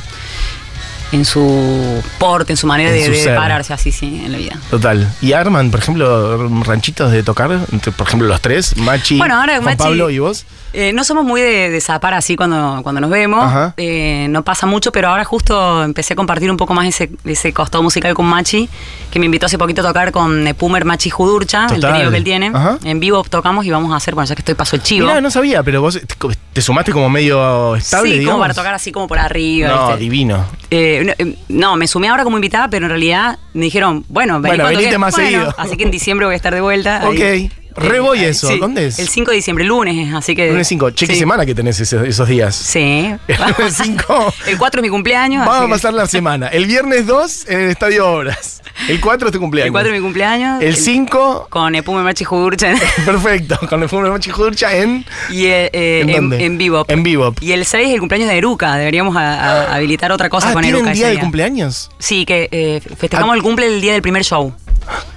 [1.12, 3.36] En su porte, en su manera En de, su de ser.
[3.36, 4.58] pararse así, sí, en la vida.
[4.70, 5.12] Total.
[5.22, 7.50] ¿Y arman, por ejemplo, ranchitos de tocar?
[7.98, 10.46] Por ejemplo, los tres, Machi, Bueno, ahora Juan Machi- Pablo y vos.
[10.72, 13.44] Eh, no somos muy de, de zapar así cuando, cuando nos vemos.
[13.78, 17.54] Eh, no pasa mucho, pero ahora justo empecé a compartir un poco más ese, ese
[17.54, 18.70] costado musical con Machi,
[19.10, 22.24] que me invitó hace poquito a tocar con Pumer Machi Judurcha, el trío que él
[22.24, 22.52] tiene.
[22.54, 22.78] Ajá.
[22.84, 25.08] En vivo tocamos y vamos a hacer, bueno, ya que estoy paso el chivo.
[25.08, 26.16] Mirá, no sabía, pero vos te,
[26.54, 28.34] te sumaste como medio estable, sí, digamos.
[28.36, 29.70] como para tocar así como por arriba.
[29.70, 30.02] No, ¿viste?
[30.04, 30.46] divino.
[30.70, 34.58] Eh, eh, no, me sumé ahora como invitada, pero en realidad me dijeron, bueno, vení
[34.58, 35.00] Bueno, cuando venite quieras.
[35.00, 35.56] más Bueno, seguido.
[35.58, 37.02] Así que en diciembre voy a estar de vuelta.
[37.08, 37.20] Ok.
[37.22, 37.52] ahí.
[37.76, 38.50] Re voy ahí, eso.
[38.58, 39.00] ¿Dónde es?
[39.00, 40.50] El 5 de diciembre, lunes, así que...
[40.50, 40.92] Lunes 5.
[40.92, 41.20] Che, qué sí.
[41.20, 42.56] semana que tenés ese- esos días.
[42.56, 42.80] Sí.
[43.28, 44.34] El lunes 5.
[44.48, 45.46] El 4 es mi cumpleaños.
[45.46, 46.48] Vamos a que- pasar la semana.
[46.48, 48.62] El viernes 2 en el Estadio Obras.
[48.88, 49.68] El 4 es tu cumpleaños.
[49.68, 50.62] El 4 es mi cumpleaños.
[50.62, 52.74] El 5, Con Epume Machi Judurcha.
[53.06, 53.60] perfecto.
[53.70, 55.06] Con el fútbol Machi Jurcha en.
[55.30, 56.86] y eh, eh, ¿En en, en vivo.
[56.88, 57.34] En Vivo.
[57.40, 58.76] Y el 6 es el cumpleaños de Eruca.
[58.76, 60.94] Deberíamos a- a- habilitar otra cosa Ah, con ¿tienen Eruca.
[60.94, 61.90] día ese de cumpleaños?
[62.00, 63.38] Sí, que eh, festejamos Ah.
[63.38, 64.54] el cumple el día del primer show.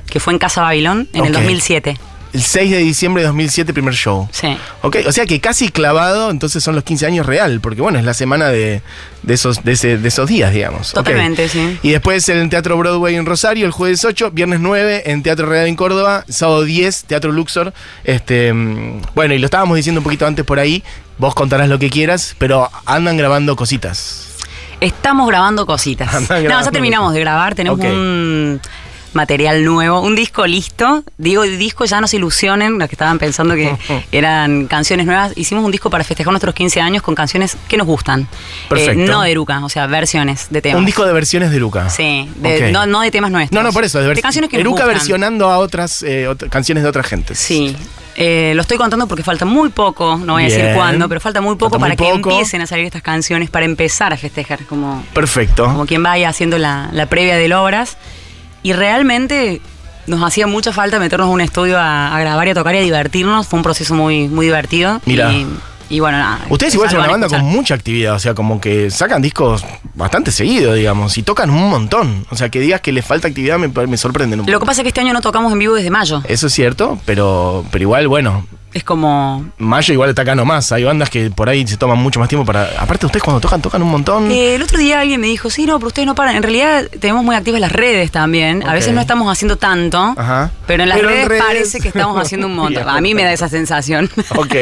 [0.07, 1.39] Que fue en Casa Babilón en el Ok.
[1.41, 1.99] 2007.
[2.33, 4.27] El 6 de diciembre de 2007, primer show.
[4.33, 4.57] Sí.
[4.81, 8.07] Ok, o sea que casi clavado, entonces son los 15 años real, porque bueno, es
[8.07, 8.81] la semana de,
[9.23, 10.93] de esos, de, ese- de esos días, digamos.
[10.93, 11.79] Totalmente, sí.
[11.83, 15.47] Y después en el Teatro Broadway en Rosario, el jueves 8, viernes 9 en Teatro
[15.47, 17.75] Real en Córdoba, sábado 10, Teatro Luxor.
[18.05, 20.83] Este, mm, bueno, y lo estábamos diciendo un poquito antes por ahí,
[21.19, 24.29] vos contarás lo que quieras, pero andan grabando cositas.
[24.81, 26.11] Estamos grabando cositas.
[26.31, 27.55] No, ya terminamos de grabar.
[27.55, 28.61] Tenemos un
[29.15, 31.05] material nuevo, un disco listo.
[31.19, 33.77] Digo, disco ya no se ilusionen, los que estaban pensando que
[34.13, 35.33] eran canciones nuevas.
[35.37, 38.29] Hicimos un disco para festejar nuestros 15 años con canciones que nos gustan.
[38.69, 39.03] Perfecto.
[39.03, 40.79] Eh, no de Eruca, o sea, versiones de temas.
[40.79, 41.89] Un disco de versiones de Luca.
[41.91, 43.55] Sí, de- no, no de temas nuestros.
[43.61, 46.89] No, no, por eso, de, vers- canciones que Eruca versionando a otras eh, canciones de
[46.89, 47.39] otras gentes.
[47.39, 47.77] Sí.
[48.15, 51.41] Eh, lo estoy contando porque falta muy poco, no voy a decir cuándo, pero falta
[51.41, 52.31] muy poco Falta muy para que poco.
[52.31, 55.65] empiecen a salir estas canciones, para empezar a festejar, como, Perfecto.
[55.65, 57.97] como quien vaya haciendo la, la previa del Obras.
[58.63, 59.61] Y realmente
[60.07, 62.79] nos hacía mucha falta meternos a un estudio a, a grabar y a tocar y
[62.79, 63.47] a divertirnos.
[63.47, 65.01] Fue un proceso muy, muy divertido.
[65.07, 65.33] Mira.
[65.33, 65.47] Y,
[65.89, 66.41] y bueno, nada.
[66.49, 69.63] Ustedes igual son una banda con mucha actividad, o sea, como que sacan discos
[69.95, 72.25] bastante seguido, digamos, y tocan un montón.
[72.31, 74.67] O sea, que digas que les falta actividad me, me sorprenden un Lo que poco.
[74.67, 76.23] pasa es que este año no tocamos en vivo desde mayo.
[76.29, 79.45] Eso es cierto, pero, pero igual, bueno, Es como.
[79.59, 80.73] Mayo igual está acá nomás.
[80.73, 82.71] Hay bandas que por ahí se toman mucho más tiempo para.
[82.79, 84.31] Aparte, ustedes cuando tocan, tocan un montón.
[84.31, 86.37] Eh, el otro día alguien me dijo, sí, no, pero ustedes no paran.
[86.37, 88.67] En realidad tenemos muy activas las redes también.
[88.67, 90.51] A veces no estamos haciendo tanto, Ajá.
[90.67, 92.89] pero en las Pero redes, redes- parece que estamos haciendo un montón.
[92.89, 94.09] A mí me da esa sensación.
[94.37, 94.55] Ok.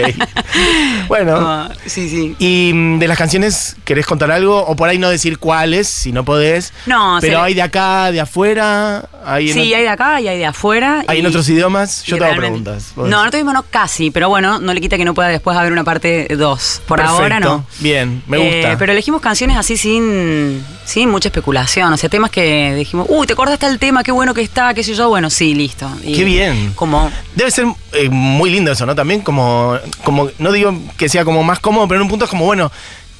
[1.08, 1.68] bueno.
[1.86, 2.34] Sí, sí.
[2.38, 4.64] Y mm, de las canciones, ¿querés contar algo?
[4.66, 6.72] O por ahí no decir cuáles, si no podés.
[6.86, 9.08] No, Pero se- hay de acá, de afuera.
[9.24, 11.04] Hay Sí, hay de acá y hay de afuera.
[11.06, 12.02] hay en otros idiomas.
[12.04, 12.92] Yo te hago preguntas.
[12.96, 15.72] No, no tuvimos no casi, pero bueno, no le quita que no pueda después haber
[15.72, 16.82] una parte 2.
[16.86, 17.22] Por Perfecto.
[17.22, 17.66] ahora no.
[17.80, 18.78] Bien, me Eh, gusta.
[18.78, 21.92] pero elegimos canciones así sin, sin mucha especulación.
[21.92, 24.02] O sea, temas que dijimos, uy, ¿te acuerdas tal tema?
[24.02, 25.08] Qué bueno que está, qué sé yo.
[25.10, 25.90] Bueno, sí, listo.
[26.02, 26.72] Y Qué bien.
[26.74, 28.94] Como, Debe ser eh, muy lindo eso, ¿no?
[28.94, 32.30] También como, como, no digo que sea como más cómodo, pero en un punto es
[32.30, 32.72] como, bueno,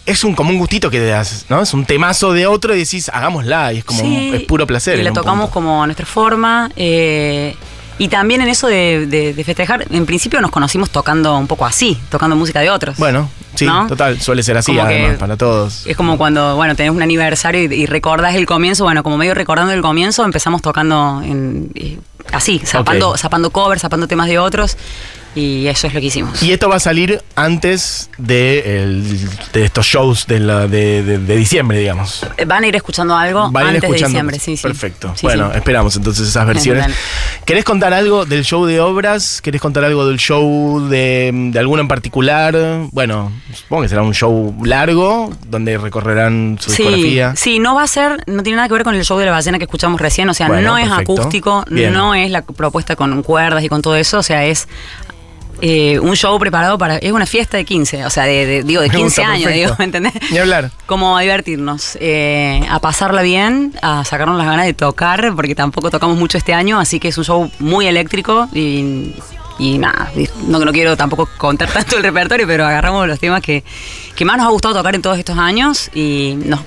[0.07, 1.61] es un como un gustito que te das, ¿no?
[1.63, 4.67] Es un temazo de otro y decís, hagámosla, y es como Sí, un- es puro
[4.67, 4.99] placer.
[4.99, 5.53] Y la tocamos punto.
[5.55, 6.71] como a nuestra forma.
[6.75, 7.55] eh,
[8.01, 11.67] y también en eso de, de- de festejar, en principio nos conocimos tocando un poco
[11.67, 12.97] así, tocando música de otros.
[12.97, 13.87] Bueno, sí, ¿no?
[13.87, 15.87] total, suele ser así Como además, para todos.
[15.87, 19.35] Es como cuando, bueno, tenés un aniversario y, y recordás el comienzo, bueno, como medio
[19.35, 21.71] recordando el comienzo, empezamos tocando en,
[22.33, 24.77] así, zapando, zapando covers, zapando temas de otros,
[25.35, 26.43] y eso es lo que hicimos.
[26.43, 31.19] Y esto va a salir antes de, el- de estos shows de, la- de, de-
[31.19, 32.27] de diciembre, digamos.
[32.37, 34.19] Eh, Van a ir escuchando algo Van a ir antes escuchando.
[34.19, 34.63] de diciembre, sí, sí.
[34.63, 35.13] Perfecto.
[35.15, 35.59] Sí, bueno, sí.
[35.59, 36.83] esperamos entonces esas versiones.
[36.85, 36.95] Dale.
[37.45, 39.41] ¿Querés contar algo del show de obras?
[39.41, 42.57] ¿Querés contar algo del show de, de alguno en particular?
[42.93, 47.35] Bueno, supongo que será un show largo donde recorrerán su Sí, discografía.
[47.37, 49.33] sí, no va a ser, no tiene nada que ver con el show de la
[49.33, 51.13] ballena que escuchamos recién, o sea, Bueno, no es perfecto.
[51.13, 51.93] acústico, Bien.
[51.93, 54.69] no es la propuesta con cuerdas y con todo eso, o sea, es
[55.61, 58.81] eh, un show preparado para, es una fiesta de 15, o sea, de, de- digo,
[58.83, 59.61] de Me 15 gusta, años, perfecto.
[59.67, 60.13] digo, ¿me entendés?
[60.31, 60.71] Ni hablar.
[60.87, 65.91] Como a divertirnos, eh, a pasarla bien, a sacarnos las ganas de tocar, porque tampoco
[65.91, 69.15] tocamos mucho este año, así que es un show muy eléctrico y,
[69.59, 70.11] y nada,
[70.47, 73.63] no, no quiero tampoco contar tanto el repertorio, pero agarramos los temas que,
[74.17, 76.61] que más nos ha gustado tocar en todos estos años y nos...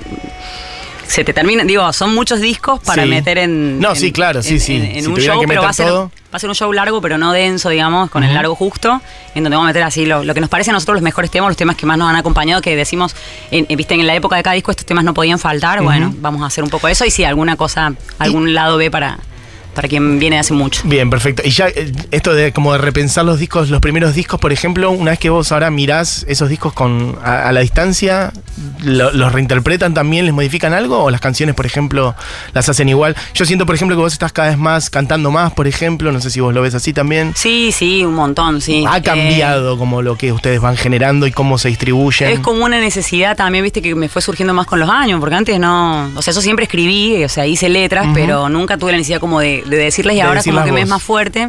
[1.14, 3.10] Se te termina, digo, son muchos discos para Sí.
[3.10, 3.80] meter en.
[3.80, 4.76] No, en- sí, claro, sí, en- sí.
[4.78, 6.06] En, en Si un show, que pero va a, ser, todo.
[6.10, 9.00] va a ser un show largo, pero no denso, digamos, con el largo justo,
[9.36, 11.30] en donde vamos a meter así lo, lo que nos parece a nosotros los mejores
[11.30, 13.16] temas, los temas que más nos han acompañado, que decimos,
[13.52, 16.48] viste, en la época de cada disco estos temas no podían faltar, bueno, vamos a
[16.48, 19.20] hacer un poco eso y si alguna cosa, algún lado B para,
[19.74, 20.82] para quien viene hace mucho.
[20.86, 21.42] Bien, perfecto.
[21.46, 24.92] Y ya eh, esto de como de repensar los discos, los primeros discos, por ejemplo,
[24.92, 28.32] una vez que vos ahora mirás esos discos con a, a la distancia,
[28.84, 31.04] lo- ¿los reinterpretan también, les modifican algo?
[31.04, 32.16] ¿O las canciones, por ejemplo,
[32.54, 33.16] las hacen igual?
[33.34, 36.20] Yo siento, por ejemplo, que vos estás cada vez más cantando más, por ejemplo, no
[36.22, 37.34] sé si vos lo ves así también.
[37.36, 38.86] Sí, sí, un montón, sí.
[38.88, 42.30] Ha Eh, cambiado como lo que ustedes van generando y cómo se distribuyen.
[42.30, 45.36] Es como una necesidad también, viste, que me fue surgiendo más con los años, porque
[45.36, 46.12] antes no.
[46.16, 49.40] O sea, yo siempre escribí, o sea, hice letras, pero nunca tuve la necesidad como
[49.40, 51.48] de, de decirles y De ahora decirlas como que me es más fuerte.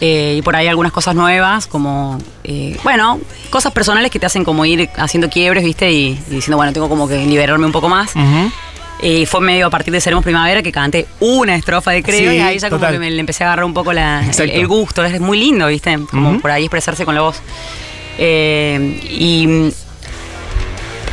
[0.00, 3.18] eh, y por ahí algunas cosas nuevas, como, eh, bueno,
[3.50, 6.88] cosas personales que te hacen como ir haciendo quiebres, viste, y, y diciendo, bueno, tengo
[6.88, 8.12] como que liberarme un poco más.
[9.02, 12.36] Y fue medio a partir de Seremos Primavera que canté una estrofa de Creo Sí,
[12.36, 15.04] y ahí ya como que me le empecé a agarrar un poco la, el, gusto.
[15.04, 15.98] Es muy lindo, ¿viste?
[16.10, 17.42] Como por ahí expresarse con la voz.
[18.18, 19.70] Eh, y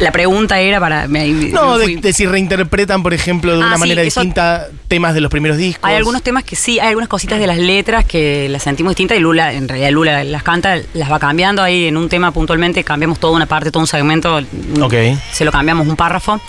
[0.04, 1.08] la pregunta era para...
[1.08, 4.68] me- No, me de, de si reinterpretan, por ejemplo, de Ah, una sí, manera distinta
[4.88, 5.90] temas de los primeros discos.
[5.90, 9.18] Hay algunos temas que sí, hay algunas cositas de las letras que las sentimos distintas
[9.18, 12.84] y Lula, en realidad Lula las canta, las va cambiando ahí en un tema puntualmente,
[12.84, 14.40] cambiamos toda una parte, todo un segmento,
[15.32, 16.40] se lo cambiamos un párrafo.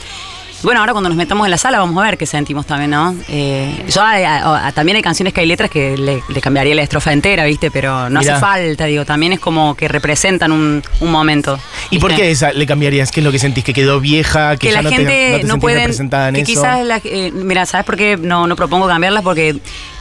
[0.62, 3.14] Bueno, ahora cuando nos metamos en la sala vamos a ver qué sentimos también, ¿no?
[3.28, 6.74] Eh, yo a- a- a- también hay canciones que hay letras que le, le cambiaría
[6.74, 7.70] la estrofa entera, ¿viste?
[7.70, 8.32] Pero no Mirá.
[8.36, 11.58] hace falta, digo, también es como que representan un, un momento.
[11.90, 13.10] ¿Y por qué esa le cambiarías?
[13.10, 13.64] ¿Qué es lo que sentís?
[13.64, 14.52] ¿Que quedó vieja?
[14.56, 16.40] ¿Que, que ya la no te, gente no te no, sentís pueden representada en que
[16.42, 16.50] eso?
[16.52, 19.56] quizás la- eh, mira sabes por qué no, no propongo cambiarlas porque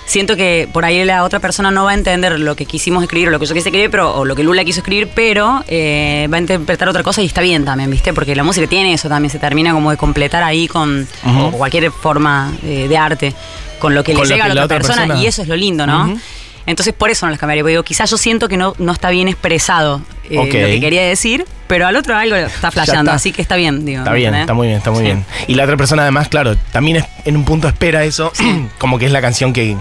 [0.06, 3.30] siento que por ahí la otra persona no va a entender lo que quisimos escribir
[3.30, 6.28] o lo que yo quise escribir pero o lo que Lula quiso escribir pero eh,
[6.32, 9.08] va a interpretar otra cosa y está bien también viste porque la música tiene eso
[9.08, 13.34] también se termina como de completar ahí con o cualquier forma eh, de arte
[13.80, 15.48] con lo que Con le llega que a la otra, persona, persona- y eso es
[15.48, 16.20] lo lindo no Ujú.
[16.66, 17.64] Entonces por eso no las cambiaría.
[17.64, 21.04] Porque digo, quizás yo siento que no, no está bien expresado eh, lo que quería
[21.04, 24.00] decir, pero al otro algo está flasheando, así que está bien, digo.
[24.00, 25.06] Está bien, está muy bien, está muy Sí.
[25.06, 25.26] bien.
[25.48, 28.32] Y la otra persona además, claro, también es- en un punto espera eso,
[28.78, 29.76] como que es la canción que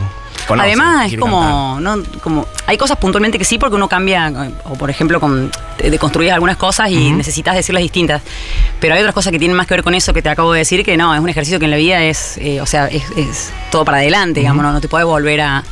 [0.48, 0.66] conoce.
[0.68, 2.46] Además, es como, no, como.
[2.66, 4.32] Hay cosas puntualmente que sí, porque uno cambia,
[4.64, 8.22] o por ejemplo, con, deconstruyes algunas cosas y necesitas decirlas distintas.
[8.80, 10.60] Pero hay otras cosas que tienen más que ver con eso que te acabo de
[10.60, 13.04] decir, que no, es un ejercicio que en la vida es, eh, o sea, es,
[13.16, 15.62] es todo para adelante, digamos, no, no te puedes volver a,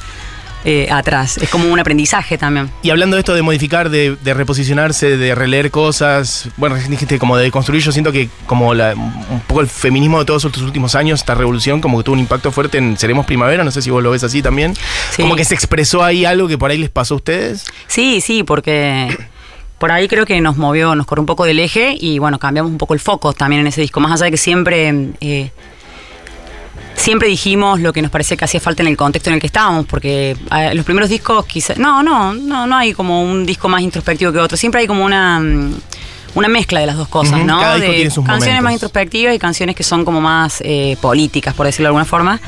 [0.65, 1.39] eh, atrás.
[1.39, 2.71] Es como un aprendizaje también.
[2.83, 7.37] Y hablando de esto de modificar, de, de reposicionarse, de releer cosas, bueno, dijiste como
[7.37, 10.95] de construir, yo siento que como la, un poco el feminismo de todos estos últimos
[10.95, 13.91] años, esta revolución, como que tuvo un impacto fuerte en Seremos Primavera, no sé si
[13.91, 14.75] vos lo ves así también.
[15.11, 15.23] Sí.
[15.23, 17.67] Como que se expresó ahí algo que por ahí les pasó a ustedes.
[17.87, 19.17] Sí, sí, porque
[19.79, 22.71] por ahí creo que nos movió, nos corrió un poco del eje y bueno, cambiamos
[22.71, 23.99] un poco el foco también en ese disco.
[23.99, 25.51] Más allá de que siempre, eh,
[27.01, 29.47] siempre dijimos lo que nos parecía que hacía falta en el contexto en el que
[29.47, 33.69] estábamos, porque eh, los primeros discos quizás, no, no, no, no hay como un disco
[33.69, 34.57] más introspectivo que otro.
[34.57, 35.75] Siempre hay como una mm,
[36.35, 37.61] una mezcla de las dos cosas, ¿no?
[37.61, 38.65] cada disco de tiene sus canciones momentos.
[38.65, 42.41] más introspectivas y canciones que son como más eh, políticas, por decirlo de alguna forma.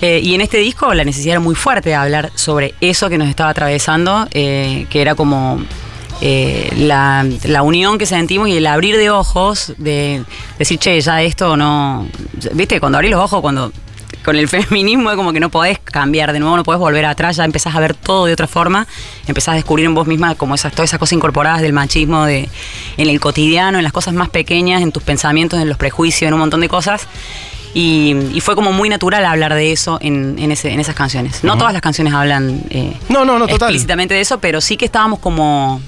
[0.00, 3.18] Eh, y en este disco la necesidad era muy fuerte de hablar sobre eso que
[3.18, 5.60] nos estaba atravesando, eh, que era como
[6.24, 10.22] eh, la, la unión que sentimos y el abrir de ojos, de
[10.58, 12.06] decir, che, ya esto no...
[12.52, 13.72] Viste, cuando abrís los ojos, cuando
[14.24, 17.34] con el feminismo es como que no podés cambiar de nuevo, no podés volver atrás,
[17.36, 18.86] ya empezás a ver todo de otra forma,
[19.26, 22.48] empezás a descubrir en vos misma como esas, todas esas cosas incorporadas del machismo de,
[22.98, 26.34] en el cotidiano, en las cosas más pequeñas, en tus pensamientos, en los prejuicios, en
[26.34, 27.08] un montón de cosas.
[27.74, 31.42] Y, y fue como muy natural hablar de eso en, en, ese- en esas canciones.
[31.42, 33.70] No todas las canciones hablan eh, No, no, no, total.
[33.70, 35.80] explícitamente de eso, pero sí que estábamos como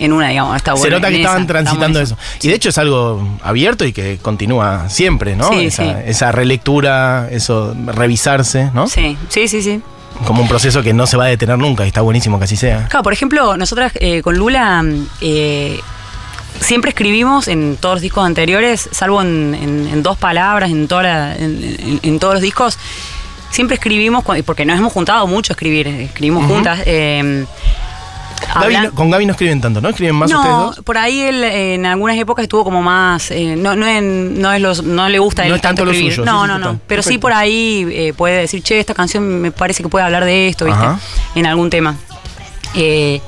[0.00, 0.56] en una, digamos.
[0.56, 2.16] Está Se bueno, nota en que estaban transitando eso.
[2.42, 5.48] Y de hecho es algo abierto y que continúa siempre, ¿no?
[5.50, 5.92] Sí, esa, sí.
[6.06, 8.86] esa relectura, eso, revisarse, ¿no?
[8.88, 9.80] Sí, sí, sí, sí.
[10.26, 12.56] Como un proceso que no se va a detener nunca y está buenísimo que así
[12.56, 12.86] sea.
[12.88, 14.84] Claro, por ejemplo, nosotras eh, con Lula
[15.22, 15.80] eh,
[16.60, 21.02] siempre escribimos en todos los discos anteriores, salvo en, en- en dos palabras, en, toda
[21.04, 22.78] la- en, todos los discos,
[23.50, 26.80] siempre escribimos, porque nos hemos juntado mucho a escribir, escribimos juntas.
[26.84, 27.46] eh,
[28.54, 29.88] Gaby hablan- no- con Gaby no escriben tanto, ¿no?
[29.90, 30.80] ¿Escriben más ustedes dos?
[30.84, 33.30] por ahí él en algunas épocas estuvo como más.
[33.30, 36.24] eh, no, no, en- no es los, no le gusta No es tanto lo suyo,
[36.24, 36.80] No, sí, no, no.
[36.86, 40.24] Pero sí por ahí eh, puede decir, che, esta canción me parece que puede hablar
[40.24, 40.80] de esto, ¿viste?
[40.80, 40.98] Ajá.
[41.34, 41.96] En algún tema.
[42.74, 43.20] Eh,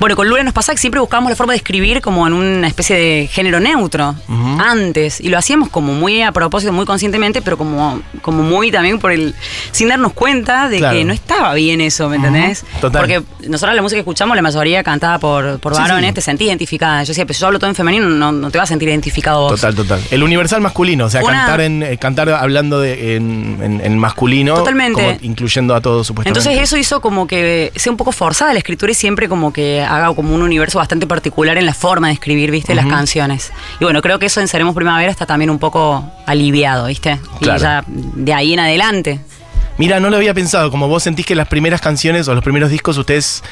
[0.00, 2.66] bueno, con Lula nos pasa que siempre buscábamos la forma de escribir como en una
[2.68, 4.14] especie de género neutro
[4.58, 5.20] antes.
[5.20, 9.12] Y lo hacíamos como muy a propósito, muy conscientemente, pero como, como muy también por
[9.12, 9.34] el.
[9.72, 10.96] sin darnos cuenta de Claro.
[10.96, 12.26] que no estaba bien eso, ¿me Ujú.
[12.26, 12.64] entendés?
[12.80, 13.00] Total.
[13.02, 16.14] Porque nosotros la música que escuchamos, la mayoría cantada por, por Sí, varones, sí.
[16.14, 17.02] te sentís identificada.
[17.02, 18.88] Yo decía, pero si yo hablo todo en femenino, no, no te vas a sentir
[18.88, 19.60] identificado vos.
[19.60, 20.00] Total, total.
[20.10, 23.98] El universal masculino, o sea, Una- cantar en eh, cantar hablando de, en, en- en
[23.98, 25.02] masculino, Totalmente.
[25.02, 26.38] como incluyendo a todos supuestamente.
[26.40, 29.82] Entonces eso hizo como que sea un poco forzada la escritura y siempre como que
[29.88, 32.74] haga como un universo bastante particular en la forma de escribir, ¿viste?
[32.74, 33.52] Las canciones.
[33.80, 37.18] Y bueno, creo que eso en Seremos Primavera está también un poco aliviado, ¿viste?
[37.40, 37.58] Claro.
[37.58, 39.20] Y ya de ahí en adelante.
[39.78, 42.70] Mira, no lo había pensado, como vos sentís que las primeras canciones o los primeros
[42.70, 43.44] discos ustedes,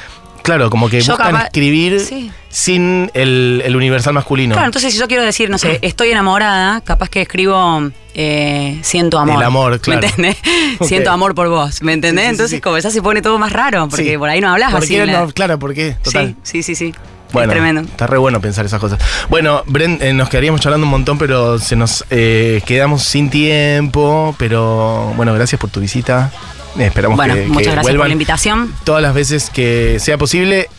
[0.47, 2.31] claro, como que Yo buscan capaz- escribir Sí.
[2.49, 4.53] sin el, el universal masculino.
[4.55, 9.19] Claro, entonces si yo quiero decir, no sé, estoy enamorada, capaz que escribo eh, siento
[9.19, 9.37] amor.
[9.37, 10.01] El amor, claro.
[10.01, 10.37] ¿Me entendés?
[10.87, 12.23] Siento amor por vos, ¿me entendés?
[12.23, 14.49] Sí, sí, sí, entonces como ya se pone todo más raro, porque por ahí no
[14.49, 14.97] hablas ¿Por así.
[14.97, 15.27] la- no?
[15.33, 15.95] Claro, ¿por qué?
[16.01, 16.35] Total.
[16.41, 16.95] Sí, sí, sí, sí.
[17.33, 17.81] Bueno, es tremendo.
[17.81, 18.99] está re bueno pensar esas cosas.
[19.29, 24.33] Bueno, Bren, eh, nos quedaríamos charlando un montón, pero se nos eh, quedamos sin tiempo.
[24.39, 26.31] Pero bueno, gracias por tu visita.
[26.79, 28.73] Esperamos Bueno, que, que muchas gracias por la invitación.
[28.83, 30.69] todas las veces que sea posible.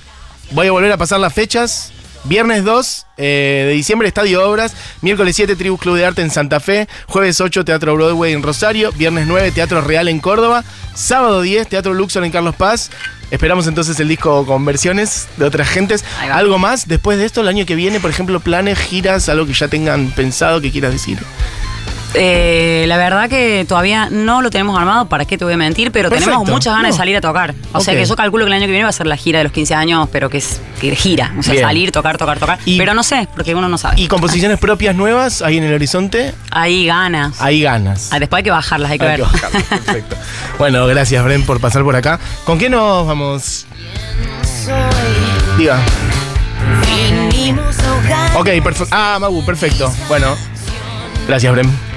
[0.53, 1.93] Voy a volver a pasar las fechas.
[2.25, 4.75] Viernes 2 eh, de diciembre, Estadio Obras.
[5.03, 6.89] Miércoles 7, Tribu Club de Arte en Santa Fe.
[7.07, 8.93] Jueves 8, Teatro Broadway en Rosario.
[8.93, 10.65] Viernes 9, Teatro Real en Córdoba.
[10.95, 12.91] Sábado 10, Teatro Luxor en Carlos Paz.
[13.31, 16.05] Esperamos entonces el disco con versiones de otras gentes.
[16.33, 16.89] ¿Algo más?
[16.89, 20.11] Después de esto, el año que viene, por ejemplo, planes, giras, algo que ya tengan
[20.11, 21.19] pensado que quieras decir.
[22.15, 25.93] Eh, la verdad que todavía no lo tenemos armado, ¿para qué te voy a mentir?
[25.93, 26.31] Pero Perfecto.
[26.31, 26.95] tenemos muchas ganas No.
[26.95, 27.55] de salir a tocar.
[27.73, 29.39] O sea que yo calculo que el año que viene va a ser la gira
[29.39, 31.35] de los 15 años, pero que es que gira.
[31.39, 31.65] O sea, Bien.
[31.65, 32.59] salir, tocar, tocar, tocar.
[32.65, 34.01] Y- pero no sé, porque uno no sabe.
[34.01, 36.33] ¿Y composiciones propias nuevas ahí en el horizonte?
[36.51, 37.41] Hay ganas.
[37.41, 38.09] Hay ganas.
[38.13, 39.27] Ah, después hay que bajarlas, hay que Hay ver.
[39.27, 40.17] que bajarlo, perfecto.
[40.59, 42.19] Bueno, gracias, Bren, por pasar por acá.
[42.45, 43.67] ¿Con qué nos vamos?
[45.59, 45.79] Diga.
[48.35, 48.87] Ok, perfecto.
[48.93, 49.93] Ah, Magu, perfecto.
[50.09, 50.35] Bueno,
[51.27, 51.88] gracias, Bren.